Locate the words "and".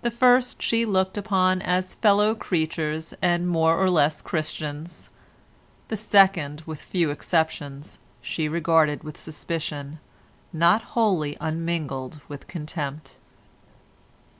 3.20-3.46